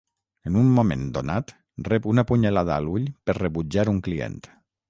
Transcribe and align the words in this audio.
En 0.51 0.55
un 0.61 0.71
moment 0.77 1.03
donat, 1.17 1.53
rep 1.89 2.09
una 2.13 2.25
punyalada 2.33 2.75
a 2.77 2.81
l'ull 2.89 3.07
per 3.29 3.39
rebutjar 3.41 3.89
un 3.97 4.05
client. 4.09 4.43